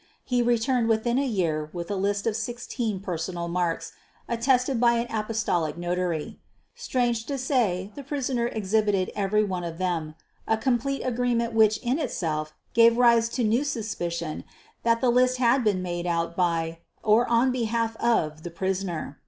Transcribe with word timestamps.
He 0.23 0.41
returned 0.41 0.89
within 0.89 1.19
a 1.19 1.27
year 1.27 1.69
with 1.73 1.91
a 1.91 1.95
list 1.95 2.25
of 2.25 2.35
sixteen 2.35 3.01
personal 3.01 3.47
marks 3.47 3.93
attested 4.27 4.79
by 4.79 4.93
an 4.93 5.05
Apostolic 5.11 5.77
notary. 5.77 6.39
Strange 6.73 7.27
to 7.27 7.37
say 7.37 7.91
the 7.93 8.01
prisoner 8.01 8.47
exhibited 8.47 9.11
every 9.15 9.43
one 9.43 9.63
of 9.63 9.77
them 9.77 10.15
a 10.47 10.57
complete 10.57 11.03
agreement 11.03 11.53
which 11.53 11.77
in 11.83 11.99
itself 11.99 12.51
gave 12.73 12.97
rise 12.97 13.29
to 13.29 13.43
the 13.43 13.49
new 13.49 13.63
suspicion 13.63 14.43
that 14.81 15.01
the 15.01 15.11
list 15.11 15.37
had 15.37 15.63
been 15.63 15.83
made 15.83 16.07
out 16.07 16.35
by, 16.35 16.79
or 17.03 17.29
on 17.29 17.51
behalf 17.51 17.95
of, 17.97 18.41
the 18.41 18.49
prisoner. 18.49 19.19